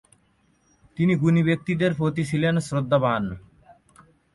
[0.97, 3.23] তিনি গুণী ব্যক্তিদের প্রতি ছিলেন শ্রদ্ধাবান।